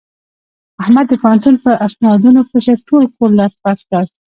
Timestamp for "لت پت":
3.39-3.79